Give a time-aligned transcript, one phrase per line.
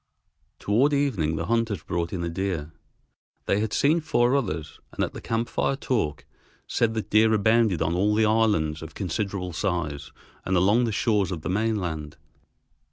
[0.57, 2.71] Toward evening the hunters brought in a deer.
[3.45, 6.25] They had seen four others, and at the camp fire talk
[6.65, 10.11] said that deer abounded on all the islands of considerable size
[10.43, 12.17] and along the shores of the mainland.